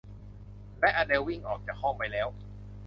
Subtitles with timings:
[0.79, 2.27] และอเดลวิ่งออกจากห้องไปแล้ว